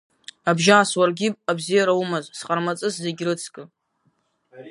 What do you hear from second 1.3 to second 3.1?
абзиара умаз, Сҟармаҵыс,